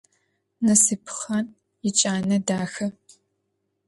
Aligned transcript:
Насыпхъан 0.65 1.45
иджанэ 1.87 2.37
дахэ. 2.47 2.87